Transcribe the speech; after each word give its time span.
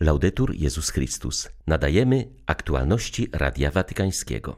Laudetur 0.00 0.54
Jezus 0.54 0.90
Chrystus. 0.90 1.48
Nadajemy 1.66 2.28
aktualności 2.46 3.28
Radia 3.32 3.70
Watykańskiego. 3.70 4.56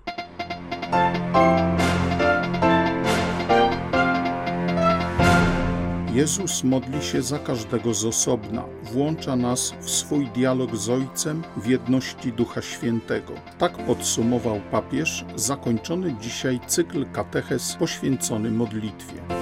Jezus 6.15 6.65
modli 6.65 7.03
się 7.03 7.23
za 7.23 7.39
każdego 7.39 7.95
z 7.95 8.05
osobna, 8.05 8.65
włącza 8.83 9.37
nas 9.37 9.75
w 9.81 9.91
swój 9.91 10.29
dialog 10.29 10.77
z 10.77 10.89
Ojcem 10.89 11.43
w 11.57 11.67
jedności 11.67 12.33
Ducha 12.33 12.63
Świętego. 12.63 13.33
Tak 13.59 13.87
podsumował 13.87 14.61
papież 14.71 15.25
zakończony 15.37 16.17
dzisiaj 16.21 16.61
cykl 16.67 17.07
kateches 17.13 17.77
poświęcony 17.79 18.51
modlitwie. 18.51 19.40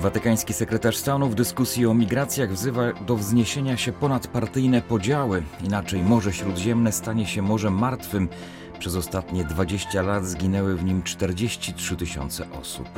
Watykański 0.00 0.52
sekretarz 0.52 0.96
stanu 0.96 1.28
w 1.28 1.34
dyskusji 1.34 1.86
o 1.86 1.94
migracjach 1.94 2.52
wzywa 2.52 2.92
do 2.92 3.16
wzniesienia 3.16 3.76
się 3.76 3.92
ponad 3.92 4.26
partyjne 4.26 4.82
podziały, 4.82 5.42
inaczej 5.64 6.02
Morze 6.02 6.32
Śródziemne 6.32 6.92
stanie 6.92 7.26
się 7.26 7.42
morzem 7.42 7.74
martwym. 7.74 8.28
Przez 8.78 8.96
ostatnie 8.96 9.44
20 9.44 10.02
lat 10.02 10.26
zginęły 10.26 10.76
w 10.76 10.84
nim 10.84 11.02
43 11.02 11.96
tysiące 11.96 12.50
osób. 12.60 12.88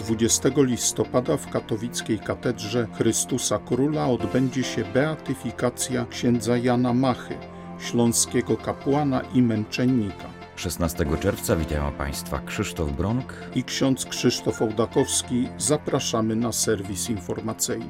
20 0.00 0.48
listopada 0.56 1.36
w 1.36 1.50
katowickiej 1.50 2.18
katedrze 2.18 2.86
Chrystusa 2.92 3.58
Króla 3.58 4.06
odbędzie 4.06 4.62
się 4.64 4.84
beatyfikacja 4.84 6.06
księdza 6.10 6.56
Jana 6.56 6.92
Machy, 6.92 7.34
śląskiego 7.78 8.56
kapłana 8.56 9.20
i 9.34 9.42
męczennika. 9.42 10.35
16 10.56 11.06
czerwca 11.20 11.56
witają 11.56 11.92
Państwa 11.92 12.38
Krzysztof 12.38 12.92
Bronk 12.92 13.34
i 13.54 13.64
ksiądz 13.64 14.06
Krzysztof 14.06 14.62
Ołdakowski. 14.62 15.48
Zapraszamy 15.58 16.36
na 16.36 16.52
serwis 16.52 17.10
informacyjny. 17.10 17.88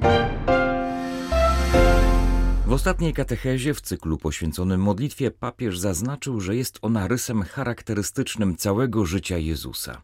W 2.67 2.73
ostatniej 2.73 3.13
katechezie 3.13 3.73
w 3.73 3.81
cyklu 3.81 4.17
poświęconym 4.17 4.81
modlitwie 4.81 5.31
papież 5.31 5.79
zaznaczył, 5.79 6.41
że 6.41 6.55
jest 6.55 6.79
ona 6.81 7.07
rysem 7.07 7.41
charakterystycznym 7.41 8.55
całego 8.57 9.05
życia 9.05 9.37
Jezusa. 9.37 10.01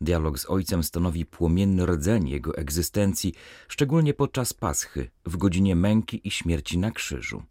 Dialog 0.00 0.38
z 0.38 0.50
Ojcem 0.50 0.82
stanowi 0.82 1.26
płomienny 1.26 1.86
rdzeń 1.86 2.28
jego 2.28 2.56
egzystencji, 2.56 3.34
szczególnie 3.68 4.14
podczas 4.14 4.54
Paschy, 4.54 5.10
w 5.26 5.36
godzinie 5.36 5.76
męki 5.76 6.28
i 6.28 6.30
śmierci 6.30 6.78
na 6.78 6.90
krzyżu. 6.90 7.42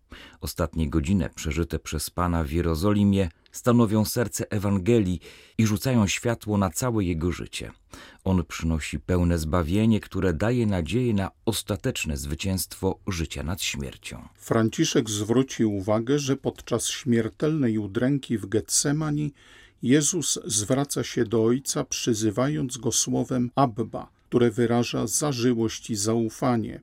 Ostatnie 0.42 0.89
godziny 0.89 1.30
przeżyte 1.36 1.80
przez 1.80 2.09
Pana 2.09 2.44
w 2.44 2.52
Jerozolimie 2.52 3.30
stanowią 3.56 4.06
serce 4.06 4.52
Ewangelii 4.52 5.20
i 5.58 5.66
rzucają 5.66 6.08
światło 6.08 6.58
na 6.58 6.70
całe 6.70 7.03
jego 7.03 7.31
życie. 7.31 7.72
On 8.23 8.45
przynosi 8.45 9.00
pełne 9.00 9.38
zbawienie, 9.38 10.00
które 10.00 10.34
daje 10.34 10.66
nadzieję 10.66 11.14
na 11.14 11.31
ostateczne 11.45 12.17
zwycięstwo 12.17 13.00
życia 13.08 13.44
nad 13.44 13.61
śmiercią. 13.61 14.28
Franciszek 14.36 15.09
zwrócił 15.09 15.76
uwagę, 15.76 16.20
że 16.20 16.36
podczas 16.36 16.88
śmiertelnej 16.88 17.78
udręki 17.78 18.38
w 18.38 18.45
Getsemani 18.45 19.33
Jezus 19.83 20.39
zwraca 20.45 21.03
się 21.03 21.26
do 21.26 21.44
Ojca, 21.44 21.83
przyzywając 21.83 22.78
go 22.78 22.92
słowem 22.92 23.52
Abba, 23.56 24.09
które 24.30 24.52
wyraża 24.52 25.08
zażyłość 25.08 25.89
i 25.89 25.95
zaufanie. 25.95 26.81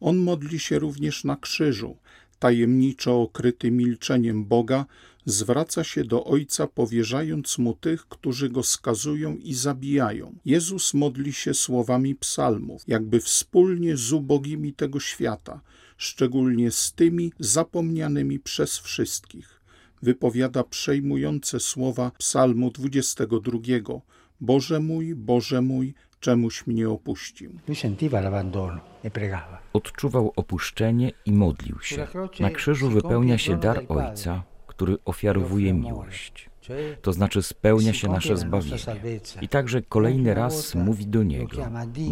On 0.00 0.16
modli 0.16 0.58
się 0.58 0.78
również 0.78 1.24
na 1.24 1.36
krzyżu, 1.36 1.96
tajemniczo 2.38 3.22
okryty 3.22 3.70
milczeniem 3.70 4.44
Boga, 4.44 4.86
zwraca 5.24 5.84
się 5.84 6.04
do 6.04 6.24
Ojca, 6.24 6.66
powierzając 6.66 7.58
mu 7.58 7.74
tych, 7.74 8.08
którzy 8.08 8.48
go 8.48 8.62
skazują 8.62 9.36
i 9.36 9.54
zabijają. 9.54 10.34
Jezus 10.44 10.94
modli 10.94 11.32
się 11.32 11.54
słowami 11.54 12.14
psalmów, 12.14 12.82
jakby 12.86 13.20
wspólnie 13.20 13.96
z 13.96 14.12
ubogimi 14.12 14.72
tego 14.72 15.00
świata, 15.00 15.60
szczególnie 15.96 16.70
z 16.70 16.92
tymi 16.92 17.32
zapomnianymi 17.38 18.38
przez 18.40 18.78
wszystkich. 18.78 19.60
Wypowiada 20.02 20.64
przejmujące 20.64 21.60
słowa 21.60 22.10
Psalmu 22.18 22.70
22. 22.70 23.58
Boże 24.40 24.80
mój, 24.80 25.14
Boże 25.14 25.62
mój, 25.62 25.94
czemuś 26.20 26.66
mnie 26.66 26.90
opuścił. 26.90 27.50
E 29.04 29.10
Odczuwał 29.72 30.32
opuszczenie 30.36 31.12
i 31.26 31.32
modlił 31.32 31.80
się. 31.80 32.06
Na 32.40 32.50
krzyżu 32.50 32.90
wypełnia 32.90 33.38
się 33.38 33.56
dar 33.56 33.84
Ojca, 33.88 34.42
który 34.76 34.96
ofiarowuje 35.04 35.74
miłość. 35.74 36.50
To 37.02 37.12
znaczy 37.12 37.42
spełnia 37.42 37.92
się 37.92 38.08
nasze 38.08 38.36
zbawienie. 38.36 38.76
I 39.40 39.48
także 39.48 39.82
kolejny 39.82 40.34
raz 40.34 40.74
mówi 40.74 41.06
do 41.06 41.22
Niego: 41.22 41.56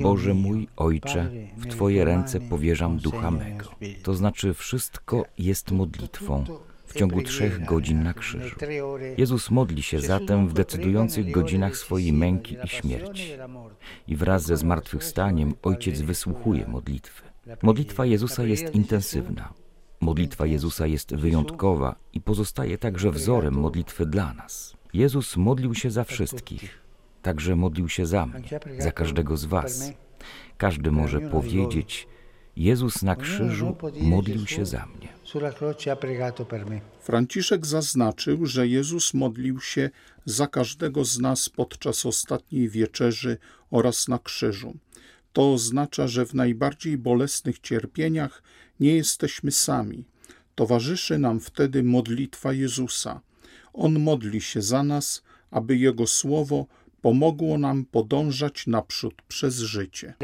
Boże 0.03 0.35
mój 0.35 0.69
Ojcze, 0.77 1.31
w 1.57 1.67
Twoje 1.67 2.05
ręce 2.05 2.41
powierzam 2.41 2.99
ducha 2.99 3.31
mego. 3.31 3.65
To 4.03 4.15
znaczy 4.15 4.55
wszystko 4.55 5.25
jest 5.39 5.71
modlitwą 5.71 6.45
w 6.87 6.99
ciągu 6.99 7.23
trzech 7.23 7.65
godzin 7.65 8.03
na 8.03 8.15
krzyżu. 8.15 8.57
Jezus 9.19 9.51
modli 9.51 9.83
się 9.83 10.01
zatem 10.01 10.49
w 10.49 10.53
decydujących 10.53 11.31
godzinach 11.31 11.77
swojej 11.77 12.13
męki 12.13 12.57
i 12.65 12.69
śmierci. 12.69 13.33
I 14.09 14.17
wraz 14.17 14.43
ze 14.43 14.57
zmartwychwstaniem 14.57 15.55
Ojciec 15.63 16.01
wysłuchuje 16.01 16.67
modlitwy. 16.69 17.23
Modlitwa 17.63 18.07
Jezusa 18.07 18.45
jest 18.45 18.75
intensywna. 18.75 19.53
Modlitwa 20.03 20.47
Jezusa 20.47 20.87
jest 20.87 21.15
wyjątkowa 21.15 21.97
i 22.13 22.21
pozostaje 22.21 22.79
także 22.79 23.11
wzorem 23.11 23.55
modlitwy 23.55 24.07
dla 24.07 24.35
nas. 24.35 24.77
Jezus 24.95 25.37
modlił 25.37 25.75
się 25.75 25.91
za 25.91 26.05
wszystkich, 26.05 26.79
także 27.23 27.57
modlił 27.57 27.89
się 27.89 28.07
za 28.07 28.27
mnie, 28.27 28.61
za 28.79 28.93
każdego 28.93 29.37
z 29.37 29.45
Was. 29.45 29.93
Każdy 30.59 30.91
może 30.91 31.21
powiedzieć: 31.21 32.09
Jezus 32.57 33.03
na 33.03 33.17
krzyżu 33.17 33.77
modlił 34.01 34.47
się 34.47 34.67
za 34.67 34.87
mnie. 34.87 35.09
Franciszek 37.01 37.67
zaznaczył, 37.67 38.47
że 38.47 38.69
Jezus 38.69 39.15
modlił 39.15 39.61
się 39.61 39.91
za 40.25 40.47
każdego 40.47 41.05
z 41.05 41.19
nas 41.19 41.49
podczas 41.49 42.07
ostatniej 42.07 42.69
wieczerzy 42.69 43.39
oraz 43.71 44.09
na 44.09 44.19
krzyżu. 44.19 44.75
To 45.33 45.53
oznacza, 45.53 46.09
że 46.09 46.27
w 46.27 46.35
najbardziej 46.35 46.99
bolesnych 46.99 47.59
cierpieniach 47.59 48.43
nie 48.81 48.97
jesteśmy 48.97 49.53
sami. 49.53 50.05
Towarzyszy 50.55 51.19
nam 51.19 51.41
wtedy 51.41 51.83
modlitwa 51.83 52.53
Jezusa. 52.53 53.21
On 53.73 54.01
modli 54.01 54.41
się 54.41 54.63
za 54.63 54.83
nas, 54.83 55.23
aby 55.51 55.77
Jego 55.77 56.07
słowo 56.07 56.67
pomogło 57.03 57.59
nam 57.59 57.85
podążać 57.85 58.67
naprzód 58.67 59.23
przez 59.29 59.59
życie. 59.59 60.15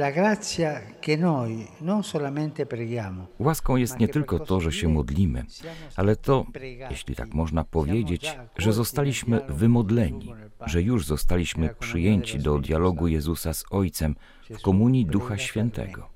Łaską 3.38 3.76
jest 3.76 3.98
nie 3.98 4.08
tylko 4.08 4.38
to, 4.38 4.60
że 4.60 4.72
się 4.72 4.88
modlimy, 4.88 5.44
ale 5.96 6.16
to, 6.16 6.46
jeśli 6.90 7.14
tak 7.14 7.34
można 7.34 7.64
powiedzieć, 7.64 8.38
że 8.56 8.72
zostaliśmy 8.72 9.40
wymodleni, 9.48 10.34
że 10.66 10.82
już 10.82 11.06
zostaliśmy 11.06 11.74
przyjęci 11.78 12.38
do 12.38 12.58
dialogu 12.58 13.08
Jezusa 13.08 13.52
z 13.52 13.64
Ojcem 13.70 14.16
w 14.50 14.62
komunii 14.62 15.06
Ducha 15.06 15.38
Świętego. 15.38 16.08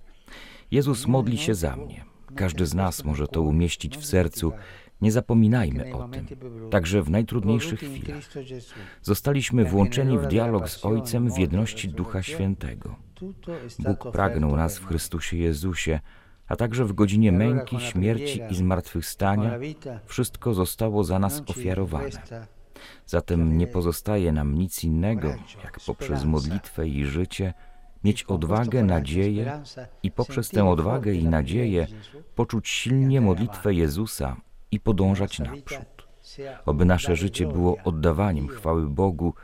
Jezus 0.71 1.07
modli 1.07 1.39
się 1.39 1.55
za 1.55 1.77
mnie. 1.77 2.05
Każdy 2.35 2.67
z 2.67 2.75
nas 2.75 3.05
może 3.05 3.27
to 3.29 3.43
umieścić 3.43 3.99
w 3.99 4.07
sercu 4.07 4.53
nie 5.03 5.13
zapominajmy 5.13 5.95
o 5.95 6.09
tym, 6.09 6.27
także 6.71 7.03
w 7.03 7.11
najtrudniejszych 7.11 7.81
chwilach. 7.81 8.23
Zostaliśmy 9.03 9.65
włączeni 9.65 10.19
w 10.19 10.27
dialog 10.27 10.69
z 10.69 10.85
Ojcem 10.85 11.33
w 11.33 11.39
jedności 11.39 11.89
Ducha 11.89 12.23
Świętego. 12.23 12.97
Bóg 13.79 14.13
pragnął 14.13 14.57
nas 14.57 14.79
w 14.79 14.87
Chrystusie 14.87 15.37
Jezusie, 15.37 16.01
a 16.47 16.57
także 16.57 16.85
w 16.85 16.93
godzinie 16.93 17.33
męki, 17.33 17.81
śmierci 17.81 18.41
i 18.51 18.55
zmartwychwstania 18.55 19.59
wszystko 20.07 20.55
zostało 20.55 21.05
za 21.05 21.19
nas 21.19 21.43
ofiarowane. 21.47 22.11
Zatem 23.07 23.59
nie 23.59 23.67
pozostaje 23.67 24.33
nam 24.33 24.59
nic 24.59 24.85
innego, 24.85 25.29
jak 25.65 25.81
poprzez 25.87 26.25
modlitwę 26.25 26.89
i 26.89 27.05
życie 27.05 27.55
mieć 28.05 28.25
odwagę, 28.25 28.83
nadzieję 28.83 29.63
i 30.03 30.11
poprzez 30.11 30.49
tę 30.49 30.69
odwagę 30.69 31.15
i 31.15 31.29
nadzieję 31.29 31.87
poczuć 32.35 32.69
silnie 32.69 33.21
modlitwę 33.21 33.75
Jezusa 33.75 34.37
i 34.73 34.81
podążać 34.81 35.39
naprzód. 35.39 36.09
Oby 36.67 36.85
nasze 36.85 37.17
życie 37.17 37.47
było 37.47 37.77
oddawaniem 37.85 38.49
chwały 38.49 38.87
Bogu 38.87 39.35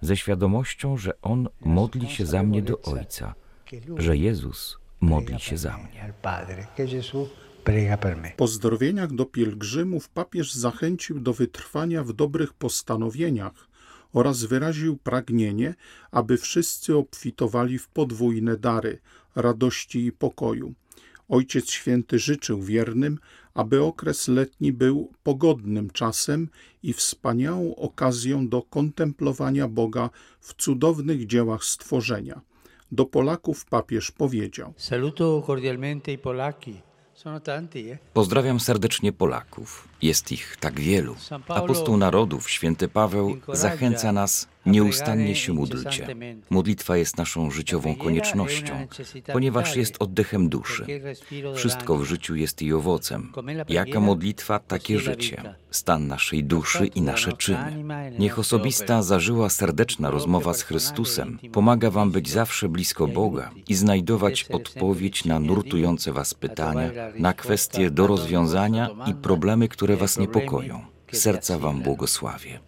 ze 0.00 0.16
świadomością, 0.16 0.96
że 0.96 1.20
On 1.22 1.48
modli 1.60 2.10
się 2.10 2.26
za 2.26 2.42
mnie 2.42 2.62
do 2.62 2.82
Ojca, 2.82 3.34
że 3.96 4.16
Jezus 4.16 4.78
modli 5.00 5.40
się 5.40 5.56
za 5.58 5.78
mnie. 5.78 6.14
W 8.32 8.36
pozdrowieniach 8.36 9.12
do 9.12 9.26
pielgrzymów 9.26 10.08
papież 10.08 10.54
zachęcił 10.54 11.20
do 11.20 11.32
wytrwania 11.32 12.04
w 12.04 12.12
dobrych 12.12 12.54
postanowieniach 12.54 13.68
oraz 14.12 14.44
wyraził 14.44 14.96
pragnienie, 14.96 15.74
aby 16.10 16.36
wszyscy 16.36 16.96
obfitowali 16.96 17.78
w 17.78 17.88
podwójne 17.88 18.56
dary 18.56 18.98
radości 19.36 20.06
i 20.06 20.12
pokoju. 20.12 20.74
Ojciec 21.28 21.70
Święty 21.70 22.18
życzył 22.18 22.62
wiernym, 22.62 23.18
aby 23.56 23.82
okres 23.82 24.28
letni 24.28 24.72
był 24.72 25.12
pogodnym 25.22 25.90
czasem 25.90 26.48
i 26.82 26.92
wspaniałą 26.92 27.74
okazją 27.76 28.48
do 28.48 28.62
kontemplowania 28.62 29.68
Boga 29.68 30.10
w 30.40 30.54
cudownych 30.54 31.26
dziełach 31.26 31.64
stworzenia. 31.64 32.40
Do 32.92 33.06
Polaków 33.06 33.64
papież 33.64 34.10
powiedział: 34.10 34.72
Saluto 34.76 35.42
cordialmente 35.46 36.12
i 36.12 36.18
Polaki. 36.18 36.80
Eh? 37.26 37.98
Pozdrawiam 38.12 38.60
serdecznie 38.60 39.12
Polaków. 39.12 39.88
Jest 40.02 40.32
ich 40.32 40.56
tak 40.60 40.80
wielu. 40.80 41.16
Apostoł 41.48 41.96
narodów, 41.96 42.50
święty 42.50 42.88
Paweł, 42.88 43.36
zachęca 43.52 44.12
nas 44.12 44.48
Nieustannie 44.66 45.34
się 45.34 45.52
módlcie. 45.52 46.06
Modlitwa 46.50 46.96
jest 46.96 47.16
naszą 47.16 47.50
życiową 47.50 47.96
koniecznością, 47.96 48.86
ponieważ 49.32 49.76
jest 49.76 49.96
oddechem 49.98 50.48
duszy. 50.48 50.86
Wszystko 51.54 51.96
w 51.96 52.04
życiu 52.04 52.36
jest 52.36 52.62
jej 52.62 52.72
owocem. 52.72 53.32
Jaka 53.68 54.00
modlitwa, 54.00 54.58
takie 54.58 54.98
życie. 54.98 55.54
Stan 55.70 56.06
naszej 56.06 56.44
duszy 56.44 56.86
i 56.86 57.02
nasze 57.02 57.32
czyny. 57.32 57.84
Niech 58.18 58.38
osobista, 58.38 59.02
zażyła 59.02 59.50
serdeczna 59.50 60.10
rozmowa 60.10 60.54
z 60.54 60.62
Chrystusem 60.62 61.38
pomaga 61.52 61.90
Wam 61.90 62.10
być 62.10 62.30
zawsze 62.30 62.68
blisko 62.68 63.06
Boga 63.06 63.50
i 63.68 63.74
znajdować 63.74 64.46
odpowiedź 64.52 65.24
na 65.24 65.40
nurtujące 65.40 66.12
Was 66.12 66.34
pytania, 66.34 66.90
na 67.18 67.32
kwestie 67.32 67.90
do 67.90 68.06
rozwiązania 68.06 68.90
i 69.06 69.14
problemy, 69.14 69.68
które 69.68 69.96
Was 69.96 70.18
niepokoją. 70.18 70.95
Serca 71.12 71.58
Wam 71.58 71.82
błogosławię. 71.82 72.60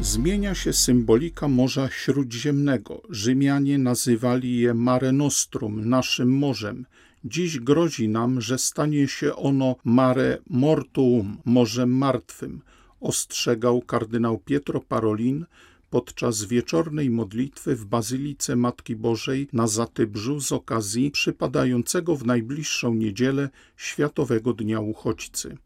Zmienia 0.00 0.54
się 0.54 0.72
symbolika 0.72 1.48
Morza 1.48 1.88
Śródziemnego. 1.90 3.02
Rzymianie 3.10 3.78
nazywali 3.78 4.58
je 4.58 4.74
Mare 4.74 5.12
Nostrum, 5.12 5.88
naszym 5.88 6.30
morzem. 6.32 6.86
Dziś 7.24 7.60
grozi 7.60 8.08
nam, 8.08 8.40
że 8.40 8.58
stanie 8.58 9.08
się 9.08 9.36
ono 9.36 9.76
Mare 9.84 10.38
Mortuum, 10.50 11.36
Morzem 11.44 11.96
Martwym, 11.96 12.60
ostrzegał 13.00 13.80
kardynał 13.80 14.38
Pietro 14.38 14.80
Parolin 14.80 15.46
podczas 15.94 16.44
wieczornej 16.44 17.10
modlitwy 17.10 17.76
w 17.76 17.84
Bazylice 17.84 18.56
Matki 18.56 18.96
Bożej 18.96 19.48
na 19.52 19.66
Zatybrzu 19.66 20.40
z 20.40 20.52
okazji 20.52 21.10
przypadającego 21.10 22.16
w 22.16 22.26
najbliższą 22.26 22.94
niedzielę 22.94 23.48
Światowego 23.76 24.52
Dnia 24.52 24.80
Uchodźcy. 24.80 25.56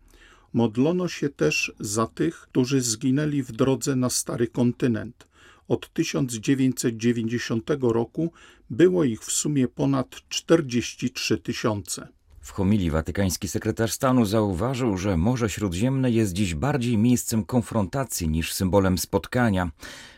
Modlono 0.52 1.08
się 1.08 1.28
też 1.28 1.72
za 1.80 2.06
tych, 2.06 2.40
którzy 2.40 2.80
zginęli 2.80 3.42
w 3.42 3.52
drodze 3.52 3.96
na 3.96 4.10
Stary 4.10 4.46
Kontynent. 4.46 5.28
Od 5.68 5.92
1990 5.92 7.70
roku 7.80 8.32
było 8.70 9.04
ich 9.04 9.20
w 9.20 9.32
sumie 9.32 9.68
ponad 9.68 10.20
43 10.28 11.38
tysiące. 11.38 12.08
W 12.48 12.52
homilii 12.52 12.90
watykański 12.90 13.48
sekretarz 13.48 13.92
stanu 13.92 14.24
zauważył, 14.24 14.96
że 14.96 15.16
Morze 15.16 15.50
Śródziemne 15.50 16.10
jest 16.10 16.32
dziś 16.32 16.54
bardziej 16.54 16.98
miejscem 16.98 17.44
konfrontacji 17.44 18.28
niż 18.28 18.52
symbolem 18.52 18.98
spotkania. 18.98 19.70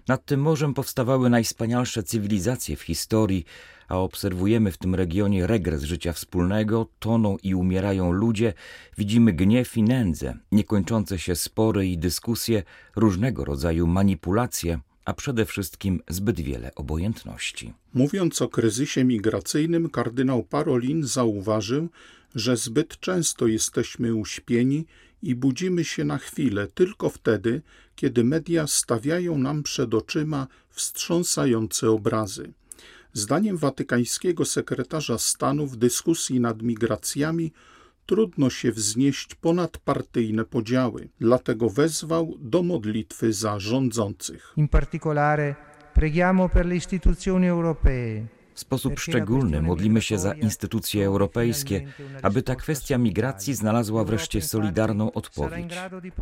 Nad 0.08 0.24
tym 0.24 0.40
morzem 0.40 0.74
powstawały 0.74 1.30
najwspanialsze 1.30 2.02
cywilizacje 2.02 2.76
w 2.76 2.82
historii, 2.82 3.44
a 3.88 3.96
obserwujemy 3.96 4.72
w 4.72 4.78
tym 4.78 4.94
regionie 4.94 5.46
regres 5.46 5.82
życia 5.82 6.12
wspólnego, 6.12 6.86
toną 6.98 7.36
i 7.42 7.54
umierają 7.54 8.12
ludzie, 8.12 8.52
widzimy 8.98 9.32
gniew 9.32 9.76
i 9.76 9.82
nędzę, 9.82 10.34
niekończące 10.52 11.18
się 11.18 11.36
spory 11.36 11.86
i 11.86 11.98
dyskusje, 11.98 12.62
różnego 12.96 13.44
rodzaju 13.44 13.86
manipulacje, 13.86 14.80
a 15.04 15.12
przede 15.12 15.44
wszystkim 15.44 16.02
zbyt 16.08 16.40
wiele 16.40 16.74
obojętności. 16.74 17.72
Mówiąc 17.94 18.42
o 18.42 18.48
kryzysie 18.48 19.04
migracyjnym, 19.04 19.90
kardynał 19.90 20.42
Parolin 20.42 21.06
zauważył, 21.06 21.88
że 22.34 22.56
zbyt 22.56 23.00
często 23.00 23.46
jesteśmy 23.46 24.14
uśpieni 24.14 24.86
i 25.22 25.34
budzimy 25.34 25.84
się 25.84 26.04
na 26.04 26.18
chwilę 26.18 26.68
tylko 26.74 27.10
wtedy, 27.10 27.62
kiedy 27.96 28.24
media 28.24 28.66
stawiają 28.66 29.38
nam 29.38 29.62
przed 29.62 29.94
oczyma 29.94 30.46
wstrząsające 30.70 31.90
obrazy. 31.90 32.52
Zdaniem 33.12 33.56
watykańskiego 33.56 34.44
sekretarza 34.44 35.18
stanu 35.18 35.66
w 35.66 35.76
dyskusji 35.76 36.40
nad 36.40 36.62
migracjami 36.62 37.52
trudno 38.06 38.50
się 38.50 38.72
wznieść 38.72 39.34
ponad 39.34 39.78
partyjne 39.78 40.44
podziały, 40.44 41.08
dlatego 41.20 41.70
wezwał 41.70 42.34
do 42.38 42.62
modlitwy 42.62 43.32
za 43.32 43.58
rządzących. 43.58 44.52
In 44.56 44.68
particolare 44.68 45.54
preghiamo 45.94 46.48
per 46.48 46.66
le 46.66 46.76
istituzioni 46.76 47.48
europee 47.48 48.39
w 48.60 48.62
sposób 48.62 49.00
szczególny 49.00 49.62
modlimy 49.62 50.02
się 50.02 50.18
za 50.18 50.32
instytucje 50.32 51.06
europejskie, 51.06 51.86
aby 52.22 52.42
ta 52.42 52.54
kwestia 52.54 52.98
migracji 52.98 53.54
znalazła 53.54 54.04
wreszcie 54.04 54.42
solidarną 54.42 55.12
odpowiedź. 55.12 55.74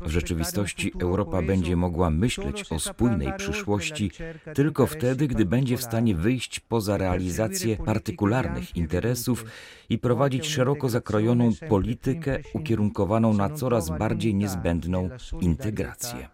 W 0.02 0.10
rzeczywistości 0.10 0.92
Europa 0.98 1.42
będzie 1.42 1.76
mogła 1.76 2.10
myśleć 2.10 2.64
o 2.70 2.78
spójnej 2.78 3.32
przyszłości 3.38 4.10
tylko 4.54 4.86
wtedy, 4.86 5.28
gdy 5.28 5.44
będzie 5.44 5.76
w 5.76 5.82
stanie 5.82 6.14
wyjść 6.14 6.60
poza 6.60 6.96
realizację 6.96 7.76
partykularnych 7.76 8.76
interesów 8.76 9.44
i 9.88 9.98
prowadzić 9.98 10.46
szeroko 10.46 10.88
zakrojoną 10.88 11.50
politykę 11.68 12.38
ukierunkowaną 12.52 13.34
na 13.34 13.50
coraz 13.50 13.90
bardziej 13.98 14.34
niezbędną 14.34 15.10
integrację. 15.40 16.28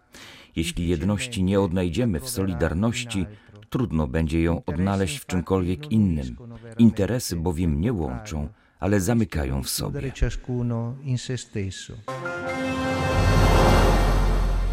Jeśli 0.56 0.88
jedności 0.88 1.42
nie 1.42 1.60
odnajdziemy 1.60 2.20
w 2.20 2.28
solidarności, 2.28 3.26
trudno 3.74 4.06
będzie 4.06 4.42
ją 4.42 4.64
odnaleźć 4.64 5.18
w 5.18 5.26
czymkolwiek 5.26 5.92
innym. 5.92 6.36
Interesy 6.78 7.36
bowiem 7.36 7.80
nie 7.80 7.92
łączą, 7.92 8.48
ale 8.80 9.00
zamykają 9.00 9.62
w 9.62 9.68
sobie. 9.68 10.12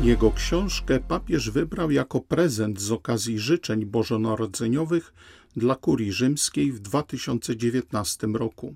Jego 0.01 0.31
książkę 0.31 0.99
papież 0.99 1.49
wybrał 1.49 1.91
jako 1.91 2.21
prezent 2.21 2.81
z 2.81 2.91
okazji 2.91 3.39
życzeń 3.39 3.85
bożonarodzeniowych 3.85 5.13
dla 5.55 5.75
kurii 5.75 6.11
rzymskiej 6.11 6.71
w 6.71 6.79
2019 6.79 8.27
roku. 8.27 8.75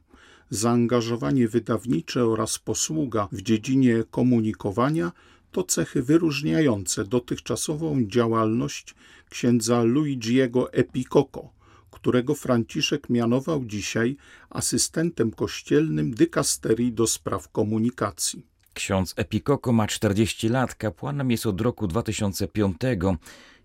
Zaangażowanie 0.50 1.48
wydawnicze 1.48 2.25
oraz 2.25 2.60
posługa 2.60 3.28
w 3.31 3.42
dziedzinie 3.42 4.04
komunikowania 4.12 5.12
to 5.51 5.63
cechy 5.63 6.03
wyróżniające 6.03 7.06
dotychczasową 7.06 8.06
działalność 8.07 8.95
księdza 9.30 9.83
Luigiego 9.83 10.74
Epicoco, 10.74 11.50
którego 11.92 12.36
Franciszek 12.36 13.09
mianował 13.09 13.65
dzisiaj 13.65 14.18
asystentem 14.50 15.31
kościelnym 15.31 16.13
dykasterii 16.13 16.94
do 16.94 17.07
spraw 17.07 17.50
komunikacji. 17.50 18.45
Ksiądz 18.74 19.13
Epikoko 19.18 19.71
ma 19.71 19.88
40 19.88 20.50
lat, 20.50 20.75
kapłanem 20.75 21.31
jest 21.31 21.45
od 21.45 21.62
roku 21.62 21.88
2005. 21.88 22.77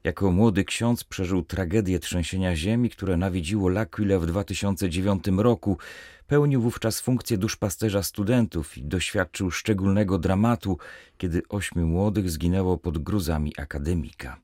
Jako 0.05 0.31
młody 0.31 0.65
ksiądz 0.65 1.05
przeżył 1.05 1.43
tragedię 1.43 1.99
trzęsienia 1.99 2.57
ziemi, 2.57 2.91
które 2.91 3.17
nawiedziło 3.17 3.71
L'Aquila 3.71 4.21
w 4.21 4.27
2009 4.27 5.25
roku. 5.37 5.79
Pełnił 6.27 6.63
wówczas 6.63 7.01
funkcję 7.01 7.39
duszpasterza 7.39 8.03
studentów 8.03 8.79
i 8.79 8.85
doświadczył 8.85 9.51
szczególnego 9.51 10.19
dramatu, 10.19 10.79
kiedy 11.19 11.43
ośmiu 11.49 11.87
młodych 11.87 12.31
zginęło 12.31 12.79
pod 12.79 12.99
gruzami 12.99 13.53
akademika. 13.59 14.41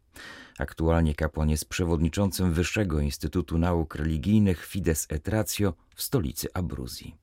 Aktualnie 0.59 1.15
kapłan 1.15 1.51
jest 1.51 1.69
przewodniczącym 1.69 2.53
Wyższego 2.53 3.01
Instytutu 3.01 3.59
Nauk 3.59 3.95
Religijnych 3.95 4.67
Fides 4.67 5.07
et 5.11 5.29
Ratio 5.29 5.75
w 5.95 6.03
stolicy 6.03 6.49
Abruzji. 6.55 7.17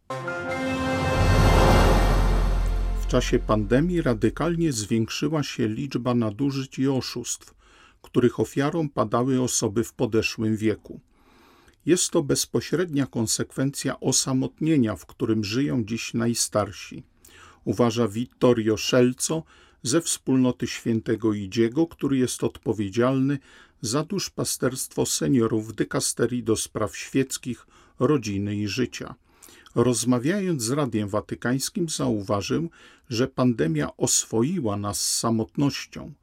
W 3.02 3.08
czasie 3.08 3.40
pandemii 3.40 4.02
radykalnie 4.02 4.72
zwiększyła 4.72 5.44
się 5.44 5.68
liczba 5.68 6.14
nadużyć 6.16 6.80
i 6.80 6.88
oszustw, 6.88 7.63
których 8.04 8.40
ofiarą 8.40 8.90
padały 8.90 9.42
osoby 9.42 9.84
w 9.84 9.94
podeszłym 9.94 10.58
wieku. 10.58 11.00
Jest 11.86 12.10
to 12.12 12.24
bezpośrednia 12.24 13.06
konsekwencja 13.06 14.00
osamotnienia, 14.00 14.96
w 14.96 15.06
którym 15.06 15.44
żyją 15.44 15.84
dziś 15.86 16.14
najstarsi, 16.14 17.04
uważa 17.64 18.08
Vittorio 18.08 18.78
Szelco 18.78 19.44
ze 19.84 20.02
wspólnoty 20.02 20.68
świętego 20.68 21.34
Idziego, 21.34 21.88
który 21.88 22.18
jest 22.18 22.44
odpowiedzialny 22.44 23.40
za 23.82 24.04
duszpasterstwo 24.04 25.06
seniorów 25.06 25.68
w 25.68 25.76
dykasterii 25.76 26.44
do 26.44 26.56
spraw 26.56 26.98
świeckich, 26.98 27.68
rodziny 28.00 28.56
i 28.56 28.68
życia. 28.68 29.16
Rozmawiając 29.76 30.64
z 30.64 30.72
Radiem 30.72 31.10
Watykańskim 31.10 31.90
zauważył, 31.90 32.70
że 33.10 33.28
pandemia 33.28 33.98
oswoiła 33.98 34.78
nas 34.78 35.02
z 35.02 35.20
samotnością, 35.20 36.14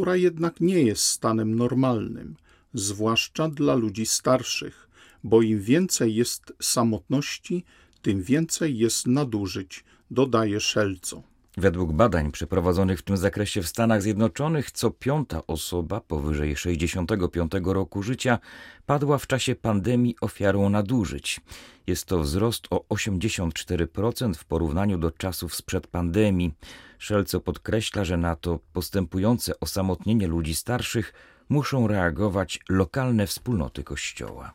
która 0.00 0.16
jednak 0.16 0.60
nie 0.60 0.82
jest 0.82 1.04
stanem 1.04 1.54
normalnym, 1.56 2.36
zwłaszcza 2.74 3.48
dla 3.48 3.74
ludzi 3.74 4.06
starszych, 4.06 4.88
bo 5.24 5.42
im 5.42 5.60
więcej 5.60 6.14
jest 6.14 6.52
samotności, 6.60 7.64
tym 8.02 8.22
więcej 8.22 8.78
jest 8.78 9.06
nadużyć, 9.06 9.84
dodaje 10.10 10.60
Szelco. 10.60 11.22
Według 11.56 11.92
badań 11.92 12.32
przeprowadzonych 12.32 12.98
w 12.98 13.02
tym 13.02 13.16
zakresie 13.16 13.62
w 13.62 13.68
Stanach 13.68 14.02
Zjednoczonych, 14.02 14.70
co 14.70 14.90
piąta 14.90 15.46
osoba 15.46 16.00
powyżej 16.00 16.56
65 16.56 17.52
roku 17.64 18.02
życia 18.02 18.38
padła 18.86 19.18
w 19.18 19.26
czasie 19.26 19.54
pandemii 19.54 20.16
ofiarą 20.20 20.70
nadużyć. 20.70 21.40
Jest 21.86 22.04
to 22.04 22.18
wzrost 22.18 22.66
o 22.70 22.84
84% 22.94 24.34
w 24.34 24.44
porównaniu 24.44 24.98
do 24.98 25.10
czasów 25.10 25.54
sprzed 25.54 25.86
pandemii. 25.86 26.52
Szelco 26.98 27.40
podkreśla, 27.40 28.04
że 28.04 28.16
na 28.16 28.36
to 28.36 28.58
postępujące 28.72 29.60
osamotnienie 29.60 30.26
ludzi 30.26 30.54
starszych 30.54 31.12
muszą 31.48 31.86
reagować 31.86 32.60
lokalne 32.68 33.26
wspólnoty 33.26 33.84
Kościoła. 33.84 34.52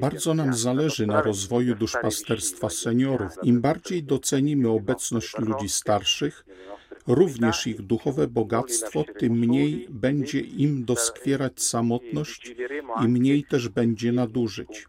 Bardzo 0.00 0.34
nam 0.34 0.54
zależy 0.54 1.06
na 1.06 1.22
rozwoju 1.22 1.74
duszpasterstwa 1.74 2.68
seniorów. 2.68 3.32
Im 3.42 3.60
bardziej 3.60 4.02
docenimy 4.02 4.68
obecność 4.68 5.38
ludzi 5.38 5.68
starszych, 5.68 6.44
również 7.06 7.66
ich 7.66 7.82
duchowe 7.82 8.26
bogactwo, 8.26 9.04
tym 9.18 9.32
mniej 9.32 9.86
będzie 9.90 10.40
im 10.40 10.84
doskwierać 10.84 11.62
samotność 11.62 12.54
i 13.04 13.08
mniej 13.08 13.44
też 13.44 13.68
będzie 13.68 14.12
nadużyć. 14.12 14.86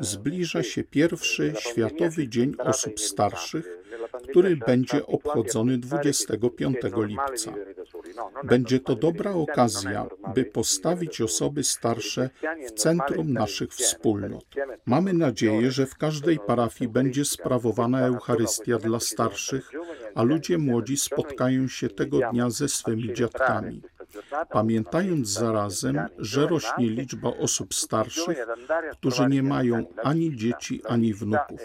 Zbliża 0.00 0.62
się 0.62 0.84
pierwszy 0.84 1.52
Światowy 1.58 2.28
Dzień 2.28 2.54
Osób 2.58 3.00
Starszych, 3.00 3.85
który 4.28 4.56
będzie 4.56 5.06
obchodzony 5.06 5.78
25 5.78 6.76
lipca. 6.96 7.54
Będzie 8.44 8.80
to 8.80 8.96
dobra 8.96 9.32
okazja, 9.32 10.06
by 10.34 10.44
postawić 10.44 11.20
osoby 11.20 11.64
starsze 11.64 12.30
w 12.66 12.70
centrum 12.70 13.32
naszych 13.32 13.70
wspólnot. 13.70 14.44
Mamy 14.86 15.12
nadzieję, 15.12 15.70
że 15.70 15.86
w 15.86 15.94
każdej 15.94 16.38
parafii 16.38 16.90
będzie 16.90 17.24
sprawowana 17.24 18.06
Eucharystia 18.06 18.78
dla 18.78 19.00
starszych, 19.00 19.70
a 20.14 20.22
ludzie 20.22 20.58
młodzi 20.58 20.96
spotkają 20.96 21.68
się 21.68 21.88
tego 21.88 22.18
dnia 22.32 22.50
ze 22.50 22.68
swymi 22.68 23.14
dziadkami 23.14 23.82
pamiętając 24.50 25.28
zarazem, 25.28 25.98
że 26.18 26.46
rośnie 26.46 26.90
liczba 26.90 27.28
osób 27.28 27.74
starszych, 27.74 28.46
którzy 28.92 29.26
nie 29.26 29.42
mają 29.42 29.84
ani 30.02 30.36
dzieci, 30.36 30.82
ani 30.88 31.14
wnuków. 31.14 31.60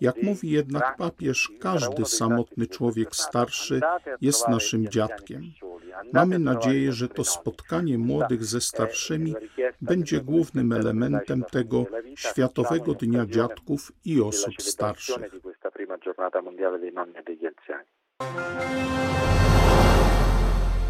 Jak 0.00 0.22
mówi 0.22 0.50
jednak 0.50 0.96
papież, 0.96 1.52
każdy 1.60 2.04
samotny 2.04 2.66
człowiek 2.66 3.16
starszy 3.16 3.80
jest 4.20 4.48
naszym 4.48 4.88
dziadkiem. 4.88 5.42
Mamy 6.12 6.38
nadzieję, 6.38 6.92
że 6.92 7.08
to 7.08 7.24
spotkanie 7.24 7.98
młodych 7.98 8.44
ze 8.44 8.60
starszymi 8.60 9.34
będzie 9.80 10.20
głównym 10.20 10.72
elementem 10.72 11.44
tego 11.52 11.86
Światowego 12.16 12.94
Dnia 12.94 13.26
Dziadków 13.26 13.92
i 14.04 14.20
Osób 14.20 14.62
Starszych. 14.62 15.30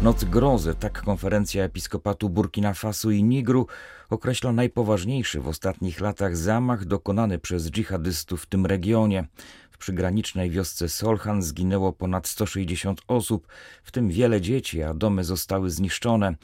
Noc 0.01 0.23
grozy, 0.23 0.75
tak 0.75 1.01
konferencja 1.01 1.63
episkopatu 1.63 2.29
Burkina 2.29 2.73
Faso 2.73 3.09
i 3.11 3.23
Nigru 3.23 3.67
określa 4.09 4.51
najpoważniejszy 4.51 5.41
w 5.41 5.47
ostatnich 5.47 5.99
latach 5.99 6.37
zamach 6.37 6.85
dokonany 6.85 7.39
przez 7.39 7.71
dżihadystów 7.71 8.41
w 8.41 8.45
tym 8.45 8.65
regionie. 8.65 9.27
W 9.71 9.77
przygranicznej 9.77 10.49
wiosce 10.49 10.89
Solhan 10.89 11.41
zginęło 11.43 11.93
ponad 11.93 12.27
160 12.27 13.01
osób, 13.07 13.47
w 13.83 13.91
tym 13.91 14.09
wiele 14.09 14.41
dzieci, 14.41 14.83
a 14.83 14.93
domy 14.93 15.23
zostały 15.23 15.69
zniszczone. 15.69 16.35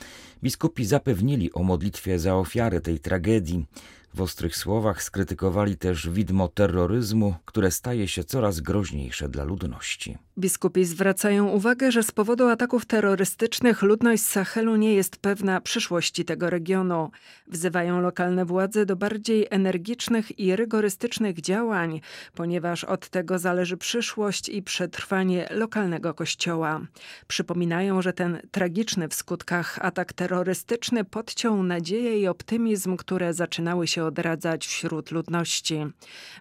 Biskupi 0.43 0.85
zapewnili 0.85 1.53
o 1.53 1.63
modlitwie 1.63 2.19
za 2.19 2.35
ofiary 2.35 2.81
tej 2.81 2.99
tragedii. 2.99 3.65
W 4.13 4.21
ostrych 4.21 4.55
słowach 4.55 5.03
skrytykowali 5.03 5.77
też 5.77 6.09
widmo 6.09 6.47
terroryzmu, 6.47 7.35
które 7.45 7.71
staje 7.71 8.07
się 8.07 8.23
coraz 8.23 8.59
groźniejsze 8.59 9.29
dla 9.29 9.43
ludności. 9.43 10.26
Biskupi 10.39 10.85
zwracają 10.85 11.47
uwagę, 11.47 11.91
że 11.91 12.03
z 12.03 12.11
powodu 12.11 12.47
ataków 12.47 12.85
terrorystycznych 12.85 13.81
ludność 13.81 14.23
Sahelu 14.23 14.75
nie 14.75 14.93
jest 14.93 15.17
pewna 15.17 15.61
przyszłości 15.61 16.25
tego 16.25 16.49
regionu. 16.49 17.11
Wzywają 17.47 18.01
lokalne 18.01 18.45
władze 18.45 18.85
do 18.85 18.95
bardziej 18.95 19.47
energicznych 19.49 20.39
i 20.39 20.55
rygorystycznych 20.55 21.41
działań, 21.41 22.01
ponieważ 22.35 22.83
od 22.83 23.09
tego 23.09 23.39
zależy 23.39 23.77
przyszłość 23.77 24.49
i 24.49 24.63
przetrwanie 24.63 25.47
lokalnego 25.51 26.13
kościoła. 26.13 26.81
Przypominają, 27.27 28.01
że 28.01 28.13
ten 28.13 28.39
tragiczny 28.51 29.07
w 29.07 29.13
skutkach 29.13 29.79
atak 29.81 30.13
terrorystyczny 30.13 31.03
podciął 31.03 31.63
nadzieję 31.63 32.19
i 32.19 32.27
optymizm, 32.27 32.97
które 32.97 33.33
zaczynały 33.33 33.87
się 33.87 34.03
odradzać 34.03 34.67
wśród 34.67 35.11
ludności. 35.11 35.85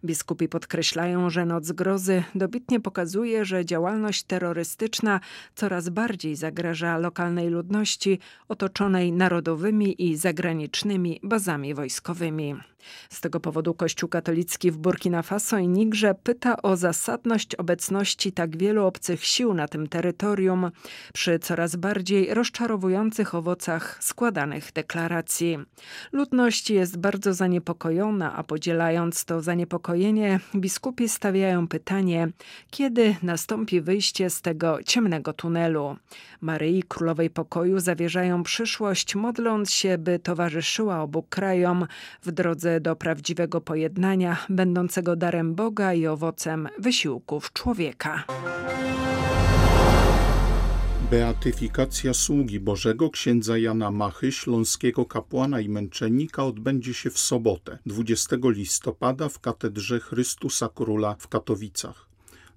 Biskupi 0.05 0.49
podkreślają, 0.49 1.31
że 1.31 1.47
Noc 1.47 1.73
Grozy 1.73 2.23
dobitnie 2.35 2.81
pokazuje, 2.81 3.45
że 3.45 3.65
działalność 3.87 4.23
terrorystyczna 4.23 5.21
coraz 5.55 5.89
bardziej 5.89 6.37
zagraża 6.37 6.99
lokalnej 6.99 7.49
ludności 7.49 8.19
otoczonej 8.49 9.13
narodowymi 9.13 10.03
i 10.03 10.17
zagranicznymi 10.17 11.21
bazami 11.23 11.75
wojskowymi. 11.75 12.55
Z 13.11 13.21
tego 13.21 13.41
powodu 13.41 13.75
Kościół 13.75 14.09
katolicki 14.09 14.71
w 14.71 14.77
Burkina 14.77 15.23
Faso 15.23 15.59
i 15.59 15.69
Nigrze 15.69 16.15
pyta 16.23 16.63
o 16.63 16.77
zasadność 16.77 17.55
obecności 17.55 18.33
tak 18.33 18.57
wielu 18.57 18.87
obcych 18.87 19.25
sił 19.25 19.55
na 19.55 19.69
tym 19.69 19.89
terytorium 19.89 20.71
przy 21.13 21.39
coraz 21.39 21.77
bardziej 21.77 22.35
rozczarowujących 22.35 23.35
owocach 23.35 23.99
składanych 24.01 24.73
deklaracji. 24.73 25.59
Ludność 26.13 26.71
jest 26.71 26.99
bardzo 26.99 27.35
zaniepokojona, 27.35 28.37
a 28.37 28.43
podzielając 28.43 29.25
to 29.25 29.43
zaniepokojenie, 29.43 30.41
biskupi 30.55 31.09
stawiają 31.09 31.69
pytanie, 31.69 32.29
kiedy 32.71 33.17
nastąpi 33.23 33.81
wyjście 33.81 34.31
z 34.31 34.43
tego 34.43 34.79
ciemnego 34.83 35.33
tunelu. 35.33 35.97
Maryi 36.41 36.83
Królowej 36.83 37.31
Pokoju 37.31 37.81
zawierzają 37.81 38.43
przyszłość, 38.43 39.15
modląc 39.15 39.71
się, 39.71 39.99
by 39.99 40.19
towarzyszyła 40.19 41.03
obu 41.03 41.23
krajom 41.23 41.87
w 42.23 42.33
drodze 42.67 42.81
do 42.81 42.97
prawdziwego 42.97 43.61
pojednania, 43.61 44.47
będącego 44.49 45.17
darem 45.17 45.55
Boga 45.55 45.95
i 45.95 46.07
owocem 46.07 46.69
wysiłków 46.79 47.53
człowieka. 47.53 48.25
Beatyfikacja 51.11 52.15
sługi 52.15 52.61
Bożego 52.61 53.11
księdza 53.11 53.59
Jana 53.59 53.91
Machy, 53.91 54.33
śląskiego 54.33 55.05
kapłana 55.05 55.61
i 55.61 55.69
męczennika 55.69 56.45
odbędzie 56.45 56.95
się 56.95 57.11
w 57.11 57.19
sobotę, 57.19 57.79
20 57.87 58.37
listopada 58.43 59.29
w 59.29 59.41
katedrze 59.41 60.01
Chrystusa 60.01 60.69
Króla 60.69 61.17
w 61.19 61.29
Katowicach. 61.29 62.09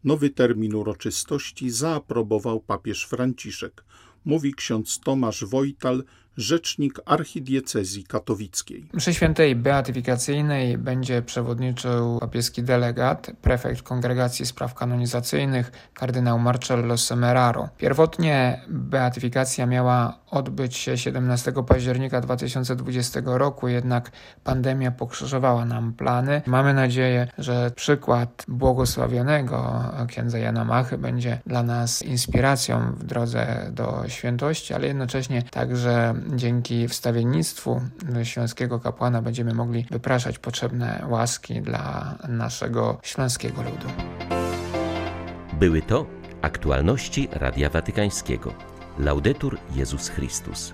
Nowy 0.04 0.30
termin 0.30 0.76
uroczystości 0.76 1.70
zaaprobował 1.70 2.60
papież 2.60 3.06
Franciszek, 3.06 3.84
mówi 4.26 4.54
ksiądz 4.54 5.00
Tomasz 5.00 5.46
Wojtal, 5.46 6.04
rzecznik 6.38 7.00
archidiecezji 7.06 8.04
katowickiej. 8.04 8.90
Mszy 8.94 9.14
świętej 9.14 9.56
beatyfikacyjnej 9.56 10.78
będzie 10.78 11.22
przewodniczył 11.22 12.20
papieski 12.20 12.64
delegat, 12.64 13.32
prefekt 13.42 13.82
Kongregacji 13.82 14.46
Spraw 14.46 14.74
Kanonizacyjnych, 14.74 15.72
kardynał 15.94 16.40
Marcello 16.40 16.98
Semeraro. 16.98 17.70
Pierwotnie 17.78 18.62
beatyfikacja 18.70 19.66
miała 19.66 20.20
odbyć 20.32 20.78
się 20.78 20.98
17 20.98 21.54
października 21.68 22.22
2020 22.22 23.22
roku, 23.26 23.68
jednak 23.68 24.12
pandemia 24.44 24.92
pokrzyżowała 24.92 25.66
nam 25.66 25.94
plany. 25.94 26.42
Mamy 26.46 26.74
nadzieję, 26.74 27.28
że 27.38 27.72
przykład 27.76 28.46
błogosławionego 28.48 29.84
księdza 30.08 30.38
Jana 30.38 30.66
Machy 30.66 30.98
będzie 30.98 31.42
dla 31.46 31.64
nas 31.64 32.02
inspiracją 32.02 32.92
w 32.92 33.04
drodze 33.04 33.72
do 33.72 34.04
świętości, 34.08 34.74
ale 34.74 34.88
jednocześnie 34.88 35.44
także 35.44 36.14
dzięki 36.36 36.88
wstawiennictwu 36.88 37.82
śląskiego 38.24 38.80
kapłana 38.80 39.22
będziemy 39.22 39.54
mogli 39.54 39.86
wypraszać 39.92 40.40
potrzebne 40.40 41.06
łaski 41.10 41.62
dla 41.62 42.16
naszego 42.28 43.00
śląskiego 43.04 43.62
ludu. 43.62 43.88
Były 45.54 45.82
to 45.82 46.06
aktualności 46.42 47.28
Radia 47.32 47.70
Watykańskiego. 47.70 48.54
Laudetur 49.00 49.58
Jezus 49.76 50.10
Chrystus. 50.10 50.74